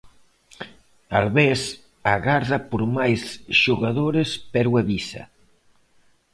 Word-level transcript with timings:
Albés 1.19 1.61
agarda 2.15 2.57
por 2.69 2.81
máis 2.97 3.21
xogadores 3.61 4.29
pero 4.53 4.69
avisa. 4.81 5.23